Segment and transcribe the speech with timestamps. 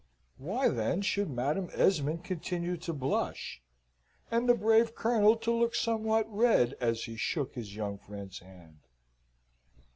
[0.39, 3.61] Why then should Madam Esmond continue to blush,
[4.31, 8.79] and the brave Colonel to look somewhat red, as he shook his young friend's hand?